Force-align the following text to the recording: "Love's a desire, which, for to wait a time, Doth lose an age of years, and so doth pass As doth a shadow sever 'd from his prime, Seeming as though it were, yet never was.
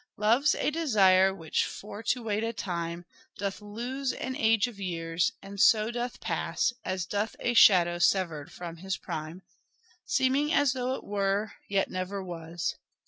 "Love's 0.27 0.55
a 0.55 0.71
desire, 0.71 1.31
which, 1.31 1.63
for 1.63 2.01
to 2.01 2.23
wait 2.23 2.43
a 2.43 2.51
time, 2.51 3.05
Doth 3.37 3.61
lose 3.61 4.11
an 4.13 4.35
age 4.35 4.65
of 4.65 4.79
years, 4.79 5.31
and 5.43 5.59
so 5.61 5.91
doth 5.91 6.19
pass 6.19 6.73
As 6.83 7.05
doth 7.05 7.35
a 7.39 7.53
shadow 7.53 7.99
sever 7.99 8.45
'd 8.45 8.51
from 8.51 8.77
his 8.77 8.97
prime, 8.97 9.43
Seeming 10.03 10.51
as 10.51 10.73
though 10.73 10.95
it 10.95 11.03
were, 11.03 11.51
yet 11.67 11.91
never 11.91 12.23
was. 12.23 12.77